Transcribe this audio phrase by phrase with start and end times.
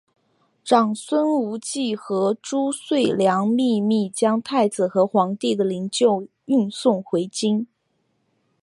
[0.63, 7.67] 长孙无忌和褚遂良秘密将太子和皇帝的灵柩运送回京。